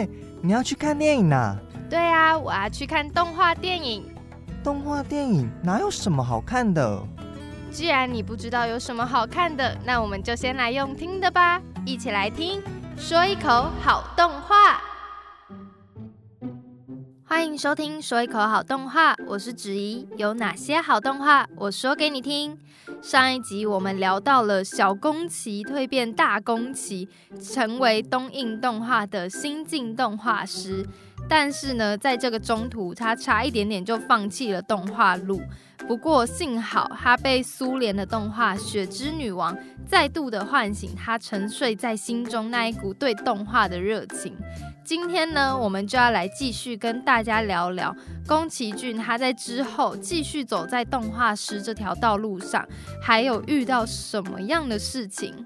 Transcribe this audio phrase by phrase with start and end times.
[0.00, 0.08] 哎，
[0.40, 1.56] 你要去看电影呐？
[1.90, 4.02] 对啊，我要去看动画电影。
[4.64, 7.02] 动画电影哪有什么好看的？
[7.70, 11.60] 既然你不知道有什么好看的，那我们就先来用听的吧。
[11.84, 12.62] 一起来听，
[12.96, 14.80] 说一口好动画。
[17.30, 20.04] 欢迎收听《说一口好动画》，我是子怡。
[20.16, 21.46] 有哪些好动画？
[21.54, 22.58] 我说给你听。
[23.00, 27.08] 上一集我们聊到了小宫崎蜕变大宫崎，
[27.40, 30.84] 成为东映动画的新晋动画师。
[31.28, 35.40] 但是呢，在这个中途，他差一点点就放弃了动画路。
[35.86, 39.56] 不过幸好，他被苏联的动画《雪之女王》
[39.86, 44.36] 再度的唤醒他沉睡在心中那一股对动画的热情。
[44.84, 47.94] 今天呢，我们就要来继续跟大家聊聊
[48.26, 52.66] 宫崎骏他在之后继续走在动画师这条道路上，
[53.00, 55.44] 还有遇到什么样的事情。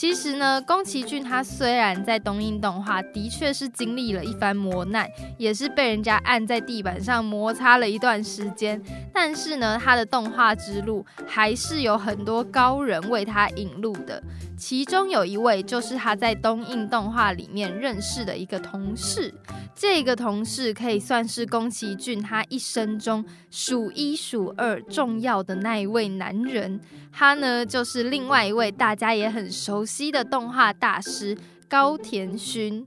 [0.00, 14.22] 其实呢，宫崎骏他虽然在东映动画的确是经历了一番磨难，也是被人家按在地板上摩擦了一段时间，但是呢，他的动画之路还是有很多高人为他引路的。
[14.56, 19.34] 其中有一位就是他在东映动画里面认识的一个同事，
[19.74, 26.80] 这个同事可以算是宫崎骏他一生中数一数二重要的那一位男人。
[27.12, 31.36] 他呢，就是另外一位大家也很熟悉的动画大师
[31.68, 32.86] 高田勋。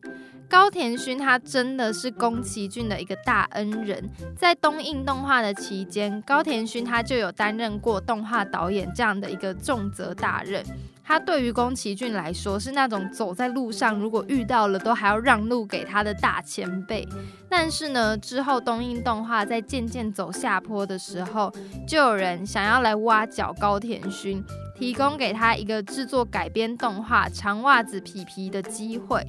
[0.49, 10.63] 高田勋他真的是宫崎骏的一个大恩人，在东映动画的期间，高田勋他就有担任过动画导演这样的一个重责大任。
[11.03, 17.07] 他对于宫崎骏来说是那种走在路上，如果遇到了都还要让路给他的大前辈。
[17.49, 21.51] 但是呢，之后东映动画在渐渐走下坡的时候，
[21.87, 24.43] 就有人想要来挖角高田勋，
[24.75, 29.25] 提供给他一个制作改编动画《长袜子皮皮》的机会。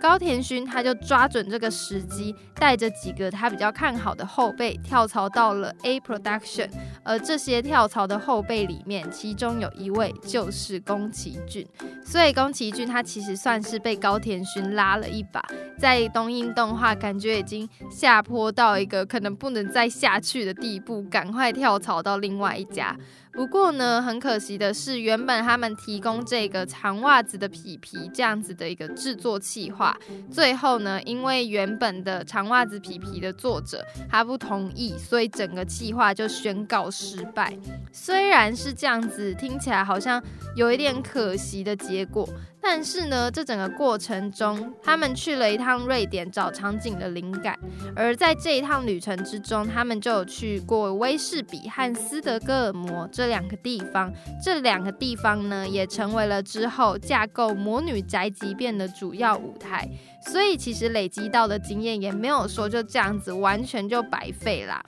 [0.00, 6.68] 高田勋他就抓准这个时机，带着几个他比较看好的后辈跳槽到了 A Production。
[7.02, 11.66] 而这些跳槽的后辈里面，其中有一位就是宫崎骏。
[12.04, 15.44] 所以宫崎骏他其实算是被高田勋拉了一把，
[15.78, 22.96] 在东映动画感觉已经下坡到一个可能不能再下去的地步，赶快跳槽到另外一家。
[23.36, 29.94] 不过呢，很可惜的是，原本他们提供这个长袜子的皮皮这样子的一个制作计划，
[30.30, 37.54] 最后呢，因为原本的长袜子皮皮的作者他不同意，所以整个计划就宣告失败。
[37.92, 40.20] 虽然是这样子，听起来好像
[40.54, 42.26] 有一点可惜的结果。
[42.68, 47.56] 但是呢，这整个过程中，他们去了一趟瑞典找场景的灵感，
[47.94, 54.12] 而在这一趟旅程之中，他们就有去过威士比和斯德哥尔摩这两个地方。
[54.42, 59.88] 这两个地方呢，也成为了之后架构魔女宅急便的主要舞台。
[60.26, 64.82] 所以，其实累积到的经验也没有说就这样子完全就白费啦。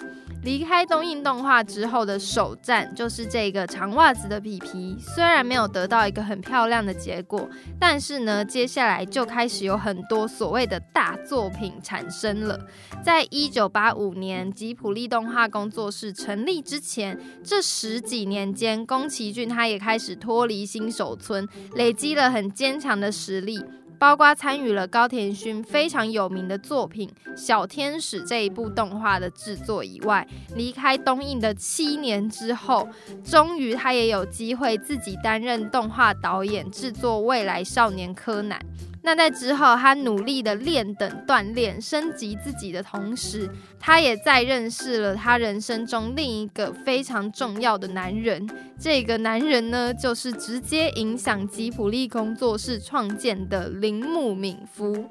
[0.44, 7.48] 离开东映动画之后的首站就是这个长袜子的皮皮，虽然没有得到一个很漂亮的结果，
[7.78, 12.58] 但是呢，接下来就开始有很多所谓的大作品产生了。
[13.02, 23.60] 在一九八五年吉普力动画工作室成立之前，这十几年间，宫崎骏他也开始脱离新手村，累积了很坚强的实力。
[23.98, 32.88] 包括参与了高田勋非常有名的作品《小天使》这一部动画的制作以外，离开东映的七年之后，
[33.24, 38.58] 终于他也有机会自己担任动画导演，制作《未来少年柯南》。
[39.02, 43.48] 那在之后，他努力的练等锻炼，升级自己的同时，
[43.78, 48.48] 他也在认识了他人生中另一个非常重要的男人。
[48.78, 55.06] 这个男人呢，就是直接影响吉普力工作室创建的铃木敏夫。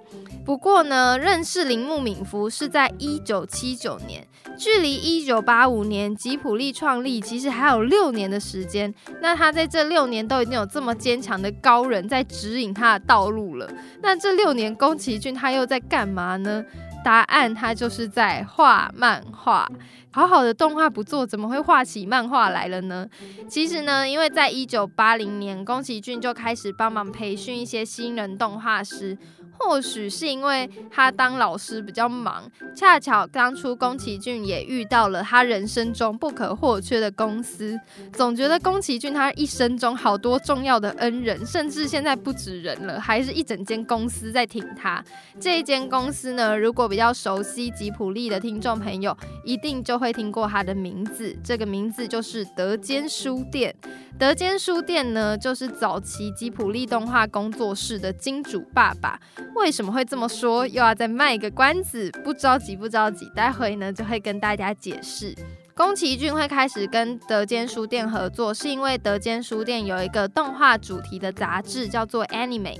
[0.45, 4.25] 不过呢，认识铃木敏夫是在一九七九年，
[4.57, 8.93] 距离一九八五年吉普力创立其实还有六年的时间。
[9.21, 13.69] 那他在这六年都已经有这么坚强的高人在指引他的道路了。
[14.01, 16.63] 那这六年，宫崎骏他又在干嘛呢？
[17.03, 19.69] 答案，他就是在画漫画。
[20.11, 23.07] 好好的动画不做，怎么会画起漫画来了呢？
[23.47, 29.17] 其实呢，因为在一九八零年，宫崎骏就开始帮忙培训一些新人动画师。
[29.59, 37.79] 或许是因为他当老师比较忙，恰巧当初宫崎骏也遇到了他人生中不可或缺的公司。
[38.13, 45.03] 总觉得宫崎骏他一生中好多重要的恩人，甚至现在不止人了，还是一整间公司在挺他。
[45.39, 51.35] 这一间公司呢，如果比较熟悉吉普力的听众朋友，一定就会听过他的名字。
[51.43, 53.75] 这个名字就是德间书店。
[54.19, 59.19] 德间书店呢，就是早期吉普力动画工作室的金主爸爸。
[59.57, 60.67] 为什么会这么说？
[60.67, 65.35] 又要再卖一个关子，不着急不着急，待会呢就会跟大家解释。
[65.75, 72.75] 宫崎骏会开始跟德间书店合作，是因为德间书店有一个动画主题的杂志叫做《Anime》，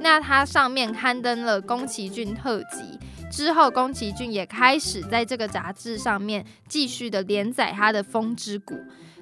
[0.00, 2.98] 那它上面刊登了宫崎骏特辑。
[3.30, 8.74] 之后，宫崎骏也开始在这个杂志上面继续的连载他的《风之谷》。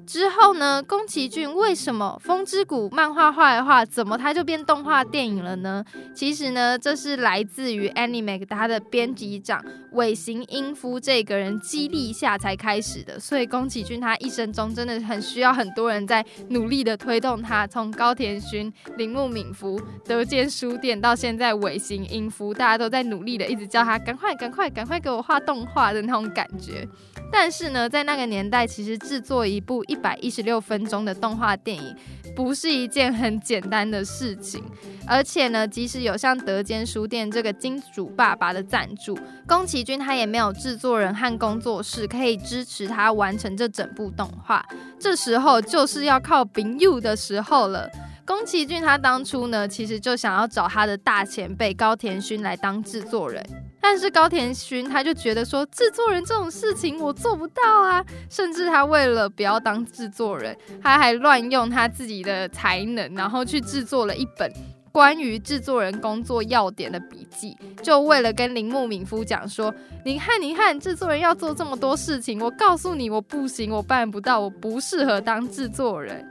[0.09, 0.83] 之后呢？
[0.83, 5.85] 宫崎骏为什么《风之谷》漫画画的话，怎么他就变动画电影了呢？
[6.15, 9.63] 其实呢，这是来自于 Anime 他的编辑长
[9.93, 13.21] 尾形英夫这个人激励下才开始的。
[13.21, 26.89] 所以宫崎骏他一生中真的很需要很多人在努力的推动他，从高田勋、铃木敏夫、德间书店到现在尾形英夫，大家都在努力的一直叫他赶快、赶快、赶快给我画动画的那种感觉。
[27.31, 31.95] 但是呢，在那个年代，其实制作一部一百一十六分钟的动画电影，
[32.35, 34.65] 不是一件很简单的事情。
[35.07, 44.65] 而且呢，即使有像德间书店这个金主爸爸的赞助，宫崎骏他也没有制作人和工作室可以支持他完成这整部动画。
[44.99, 47.89] 这时候就是要靠丙 u 的时候了。
[48.27, 53.43] 宫崎骏他当初呢，其实就想要找他的大前辈高田勋来当制作人。
[53.81, 64.53] 但是高田勋他就觉得说，制作人这种事情我做不到啊，甚至他为了不要当制作人，他还乱用他自己的才能，然后去制作了一本
[64.91, 69.73] 关于制作人工作要点的笔记，就为了跟铃木敏夫讲说，
[70.05, 76.27] 你看你看，制作人要做这么多事情，我告诉你我不行，我办不到，我不适合当制作人。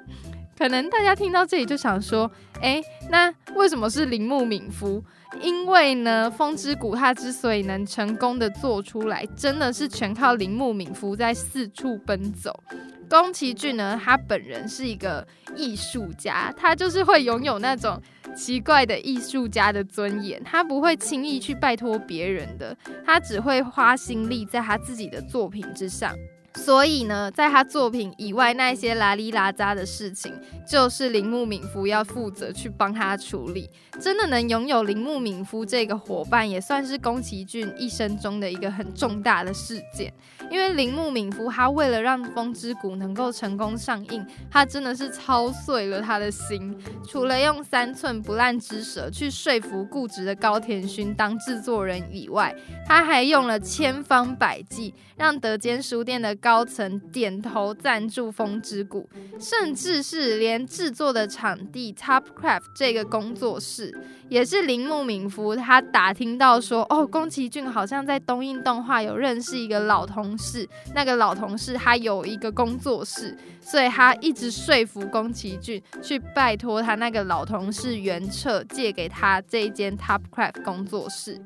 [0.57, 2.29] 可能大家听到这里就想说，
[2.61, 5.03] 哎，那为什么是铃木敏夫？
[5.41, 12.63] 因为呢，《风之谷》它之所以能成功的做出来，真的是全靠铃木敏夫在四处奔走。
[13.09, 15.25] 宫崎骏呢，他本人是一个
[15.55, 18.01] 艺术家，他就是会拥有那种
[18.35, 22.75] 奇怪的艺术家的尊严，他不会轻易去拜托别人的，
[23.05, 26.13] 他只会花心力在他自己的作品之上。
[26.57, 30.33] 所以呢，在他作品以外那些拉里拉扎的事情，
[30.67, 33.69] 就是铃木敏夫要负责去帮他处理。
[34.01, 40.11] 真的能拥有铃木敏夫这个伙伴，也算是宫崎骏一生中的一个很重大的事件。
[40.49, 46.75] 因为铃木敏夫他为了让《风之谷》能够成功上映，他真的是操碎了他的心。
[47.07, 52.55] 除了用三寸不烂之舌去说服固执的高田勋当制作人以外，
[52.85, 56.35] 他还用了千方百计让德间书店的。
[56.47, 59.05] 高层点头赞助《风之谷》，
[59.37, 63.93] 甚至是连制作的场地 Topcraft 这个工作室，
[64.29, 81.39] 也是铃木敏夫他打听到说，哦，宫崎骏好像在东映动画有认识一个老同事，那个老同事他有一个工作室，所以他一直说服宫崎骏去拜托他那个老同事原彻借给他这一间 Topcraft 工作室。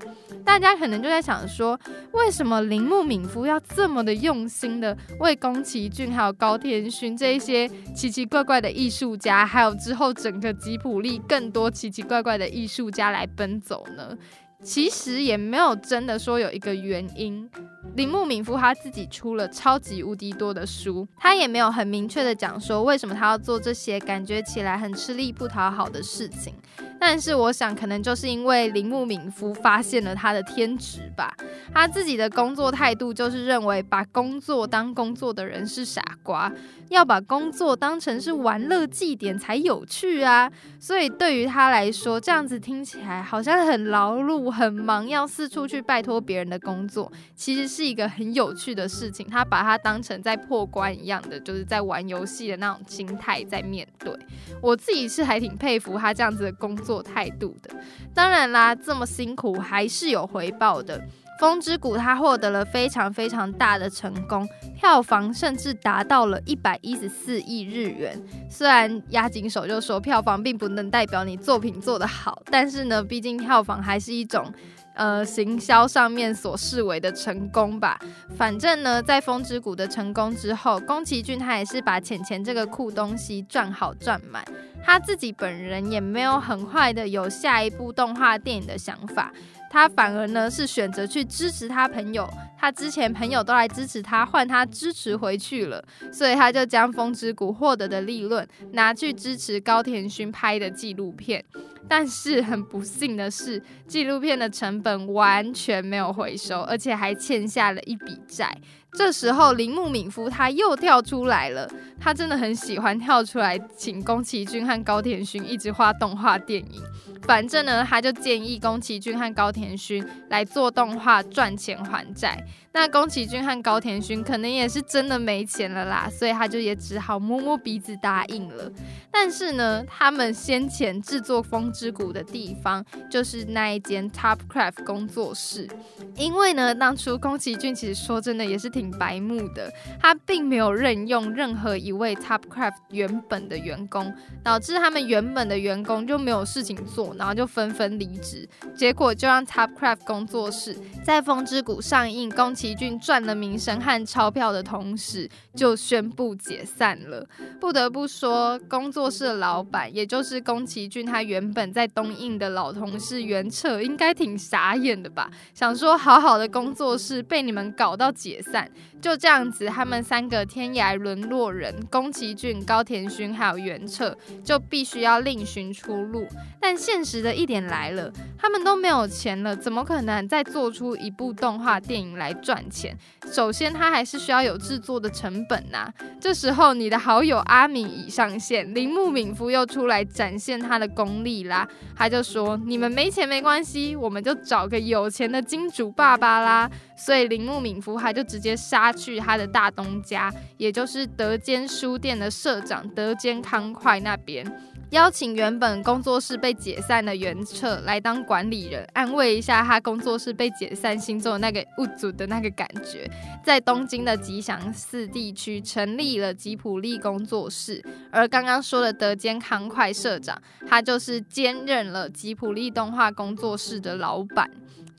[0.43, 1.79] 大家可能就在想说，
[2.13, 4.97] 为什么铃木敏夫要这么的用心的？
[5.19, 14.18] 为宫崎骏还有高田勋这一些奇奇怪怪的艺术家，还有之后整个吉普力更多奇奇怪怪的艺术术家来奔走呢？
[14.63, 17.50] 其实也没有真的说有一个原因。
[17.95, 26.53] 铃木敏夫他自己出了超级无敌多的书，他也没有很明确的讲说为什么他要做这些感觉起来很吃力不讨好的事情。
[26.99, 31.35] 但是我想，可能就是因为铃木敏夫发现了他的天职吧。
[31.73, 36.51] 他自己的工作态度就是认为，把工作当工作的人是傻瓜，
[36.89, 40.51] 要把工作当成是玩乐祭典才有趣啊。
[40.79, 49.27] 所以对于他来说，这样子听起来好像很劳碌、很忙，要四处去拜托别人的工作，其实是一个很有趣的事情。
[49.27, 54.13] 他把它当成在破关一样的，就是在玩游戏的那种心态在面对。
[54.61, 57.01] 我自己是还挺佩服他这样子的工作。
[57.01, 57.69] 态度的，
[58.13, 60.99] 当然啦，这么辛苦还是有回报的。
[61.39, 64.47] 《风之谷》它获得了非常非常大的成功，
[64.77, 68.21] 票房甚至达到了一百一十四亿日元。
[68.49, 74.53] 虽然押井守就说票房并不能代表你作品做得好，但是呢，毕竟票房还是一种。
[74.93, 78.00] 呃，行销上面所视为的成功吧。
[78.36, 84.43] 反正呢，在风之谷的成功之后，宫崎骏他也是把钱钱这个酷东西赚好赚满。
[84.83, 89.31] 他自己本人也没有很快的有下一部动画电影的想法，
[89.69, 92.27] 他反而呢是选择去支持他朋友。
[92.57, 101.43] 他之前朋友都来支持他，换他支持回去了，所以他就将风之谷获得的利润拿去支持高田勋拍的纪录片。
[101.88, 108.55] 但是很不幸的是，纪录片的成本完全没有回收，而且还欠下了一笔债。
[108.98, 111.69] 这时候，铃木敏夫他又跳出来了。
[112.00, 116.81] 他真的很喜欢跳出来，请宫崎骏和高田勋一直画动画电影。
[117.21, 122.43] 反正呢，他就建议宫崎骏和高田勋来做动画赚钱还债。
[122.74, 128.71] 那宫崎骏和高田勋可能也是真的没钱了啦，所以他就也只好摸摸鼻子答应了。
[129.12, 135.67] 但是呢，他们先前制作《风之谷》的地方就是那一间 Topcraft 工作室，
[136.15, 152.55] 因为呢，当初宫崎骏其实说真的也是挺 挺白目的，他并没有任用任何一位 Topcraft 原本的员工，导致他们原本的员工就没有事情做，然后就纷纷离职，结果就让 Topcraft 工作室在《风之谷》上映宫。
[152.61, 157.27] 崎骏赚了名声和钞票的同时，就宣布解散了。
[157.59, 165.31] 不得不说，工作室的老板，也就是宫崎骏他原本在东映的老同事袁彻，应该挺傻眼的吧？
[165.55, 168.69] 想说好好的工作室被你们搞到解散，
[169.01, 176.27] 就这样子，他们三个天涯沦落人，宫崎骏、高田勋还有袁彻，就必须要另寻出路。
[176.59, 182.61] 但现实的一点来了，他们都没有钱了，怎么可能再做出一部动画电影来赚？
[182.69, 182.97] 钱，
[183.31, 185.91] 首先他还是需要有制作的成本呐。
[186.19, 191.67] 这时候你的好友阿敏已上线，铃木敏夫又出来展现他的功力啦。
[191.95, 204.46] 他就说：“你们没钱没关系，我们就找个有钱的金主爸爸啦。”所以铃木敏夫他就直接杀去他的大东家，也就是德间书店的社长德间康快那边。
[204.91, 213.10] 邀请原本工作室被解散的原彻来当管理人，安慰一下他工作室被解散心中的那个物主的那个感觉。
[213.41, 220.38] 在东京的吉祥寺地区成立了吉普力工作室，而刚刚说的德间康快社长，
[220.68, 224.51] 他就是兼任了吉普力动画工作室的老板。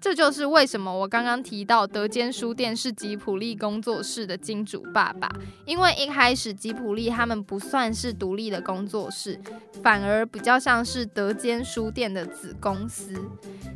[0.03, 5.31] 这就是为什么我刚刚提到德间书店是吉普力工作室的金主爸爸，
[5.65, 9.41] 因为一开始吉普力他们不算是独立的工作室，
[9.81, 13.15] 反而比较像是德间书店的子公司。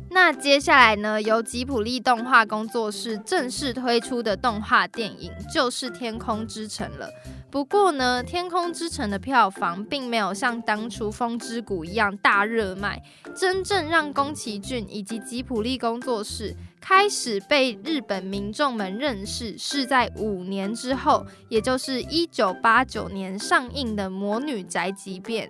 [0.09, 7.09] 那接下来呢，由吉普力动画工作室正式推出的动画电影就是《天空之城》了。
[7.49, 13.01] 不过呢，《天空之城》的票房并没有像当初《风之谷》一样大热卖，
[13.35, 16.55] 真正让宫崎骏以及吉普力工作室。
[16.79, 25.49] 开始被日本民众们认识，是在五年之后，也就是一九八九年上映的《魔女宅急便》。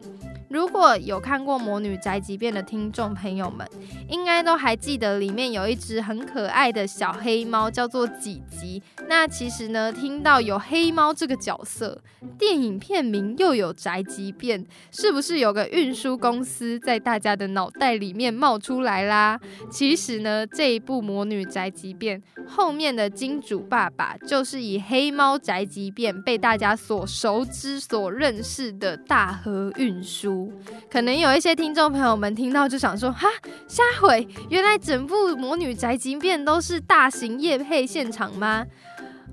[0.50, 3.68] 如果有看过《魔女宅急便》的听众朋友们，
[4.08, 8.82] 应该都还记得里面有一只很可爱的小黑猫，叫做吉吉。
[9.10, 12.02] 那其实呢，听到有黑猫这个角色，
[12.40, 19.38] 电影片名又有宅急便，是不是有个运输公司在大家的脑袋里面冒出来啦？
[19.70, 30.37] 其实呢，这一部魔女宅急便后面的金主爸爸，就是以黑猫宅急便被大家所熟知、所认识的大和运输。
[30.92, 33.28] 可能有一些听众朋友们听到就想说：哈，
[33.68, 34.28] 下回！
[34.50, 38.66] 原来整部魔女宅急便都是大型夜配现场吗？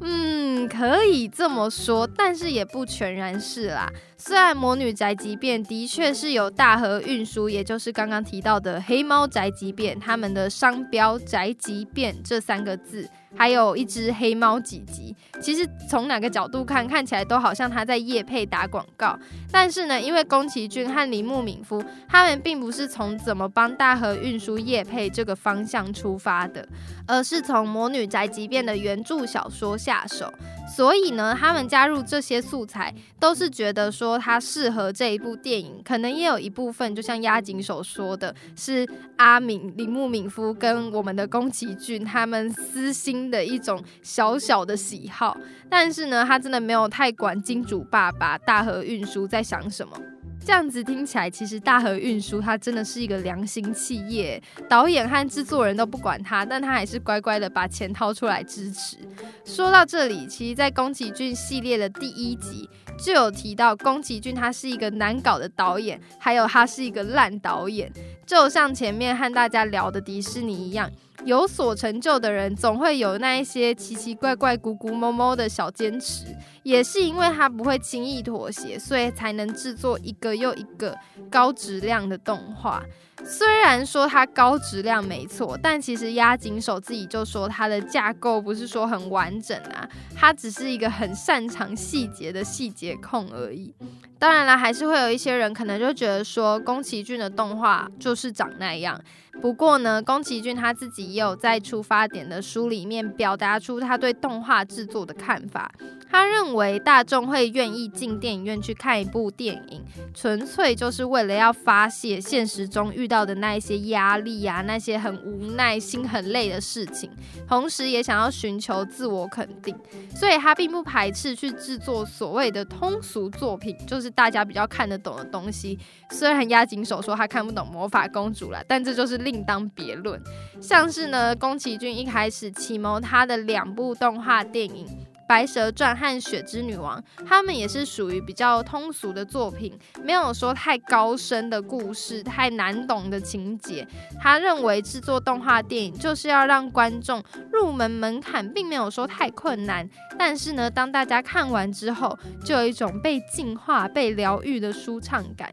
[0.01, 3.89] 嗯，可以这么说，但是也不全然是啦。
[4.27, 13.07] 虽然魔女宅急便的确是有大和运输，也就是刚刚提到的黑猫宅急便，他们的商标宅急便这三个字。
[13.37, 19.19] 还有一只黑猫吉吉，其实从哪个角度看，看起来都好像他在夜配打广告。
[19.51, 26.67] 但是呢，因为宫崎骏和铃木敏夫他们并不是从怎么帮大和运输夜配这个方向出发的，
[27.09, 30.33] 而是从《魔女宅急便》的原著小说下手。
[30.67, 35.81] 所以呢，他们加入这些素材，都是觉得说它适合这一部电影。
[35.85, 45.37] 可能也有一部分，就像押井守说的，是阿敏、铃木敏夫跟我们的宫崎骏他们私心的一种小小的喜好。
[45.69, 49.97] 但是呢，他真的没有太管金主爸爸大和运输在想什么。
[50.45, 58.99] 这样子听起来，其实大和运输它真的是一个良心企业，导演和制作人都不管他，但他还是乖乖的把钱掏出来支持。
[59.45, 67.91] 说到这里，其实，在宫崎骏系列的第一集就有提到，宫崎骏他是一个难搞的导演，还有他是一个烂导演，
[68.27, 70.91] 就像前面和大家聊的迪士尼一样。
[71.25, 76.27] 有所成就的人，总会有那一些奇奇怪怪、古古摸摸的小坚持。
[76.63, 80.97] 也是因为他不会轻易妥协，所以才能制作一个又一个
[81.31, 82.83] 高质量的动画。
[83.23, 93.73] 虽然说它高质量没错，但其实押井守自己就说它的架构不是说很完整啊，他只是一个很擅长细节的细节控而已。
[94.19, 99.01] 当然了，还是会有一些人可能就觉得说宫崎骏的动画就是长那样。
[99.41, 105.71] 不过呢，宫崎骏他自己也有在出发点的书里面表达出他对动画制作的看法。
[106.11, 109.83] 他认为大众会愿意进电影院去看一部电影，
[110.15, 117.11] 纯粹就是为了要发泄现实中遇到的那一些压力啊，那些很无奈、心很累的事情，
[117.49, 119.77] 同时也想要寻求自我肯定。
[120.15, 125.77] 所以他并不排斥去制作所谓的通俗作品，就是大家比较看得懂的东西。
[126.11, 130.23] 虽然押井守说他看不懂魔法公主了，但这就是另当别论。
[130.61, 134.87] 像是呢，宫崎骏一开始启蒙他的两部动画电影。
[135.27, 143.89] 《白蛇传》和《雪之女王》，他们也是属于比较通俗的作品，没有说太高深的故事、太难懂的情节。
[144.21, 149.89] 他认为制作动画电影就是要让观众入门门槛并没有说太困难，
[150.19, 155.51] 但是呢，当大家看完之后，就有一种被净化、被疗愈的舒畅感。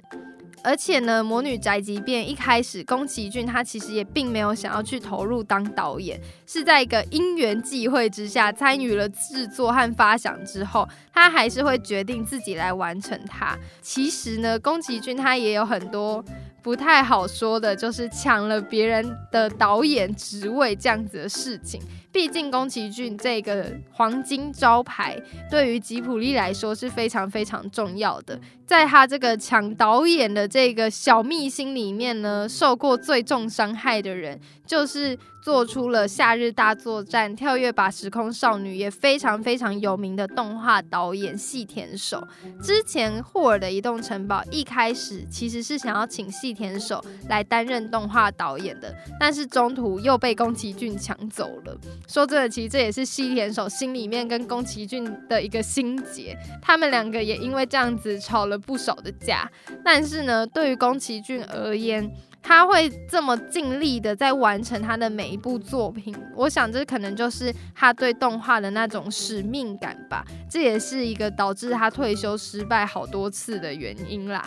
[0.63, 13.57] 而且呢，《魔女宅急便》一开始，宫崎骏他其实也并没有想要去投入当导演，是在一个因缘际会之下参与了制作和发想之后，他还是会决定自己来完成它。
[13.81, 16.23] 其实呢，宫崎骏他也有很多。
[16.63, 21.81] 不太好说的，就是抢了别人的导演职位这样子的事情。
[22.11, 28.39] 毕竟宫崎骏这个黄金招牌，对于吉普力来说是非常非常重要的。
[28.71, 35.19] 在他这个抢导演的这个小秘辛里面呢，受过最重伤害的人就是。
[35.41, 42.23] 做出了《夏日大作战》《跳跃吧时空少女》也非常非常有名的动画导演细田守。
[42.61, 51.75] 之前霍尔的移动城堡一开始其实是想要请细田守来担任动画导演的，但是中途又被宫崎骏抢走了。
[52.07, 59.49] 说真的，其实这也是细田守心里面跟宫崎骏的一个心结，他们两个也因为这样子吵了不少的价。
[59.83, 62.09] 但是呢，对于宫崎骏而言，
[62.41, 70.25] 他会这么尽力的在完成他的每一部作品，我想这可能就是他对动画的那种使命感吧。
[70.49, 74.43] 这也是一个导致他退休失败好多次的原因啦。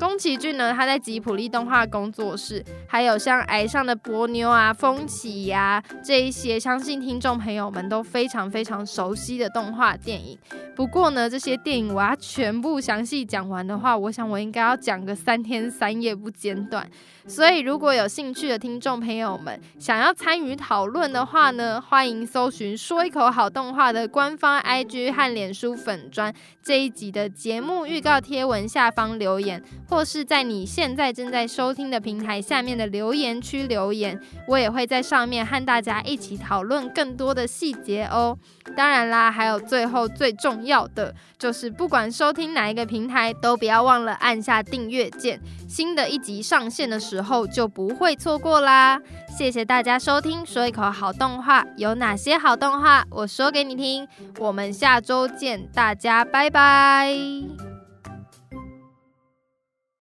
[0.00, 10.38] 宫崎骏呢，他在吉普力动画工作室，还有像《癌上的波妞》啊、《风起》呀这一些，相信听众朋友们都非常非常熟悉的动画电影。
[10.74, 16.88] 不过呢，这些电影我要全部详细讲完的话，我想我应该要讲个三天三夜不间断。
[17.30, 38.36] 所以，如果有兴趣的听众朋友们想要参与讨论的话呢，欢迎搜寻“说一口好动画”的官方 IG 和脸书粉砖这一集的节目预告贴文下方留言，或是在你现在正在收听的平台下面的留言区留言，我也会在上面和大家一起讨论更多的细节哦。
[38.76, 47.19] 当然啦，还有最后最重要的就是，不管收听哪一个平台，都不要忘了按下订阅键，新的一集上线的时。
[47.20, 48.98] 以后就不会错过啦！
[49.28, 54.08] 谢谢大家收听，说一口好动画，有哪些好动画，我说给你听。
[54.38, 57.69] 我们下周见，大家拜拜。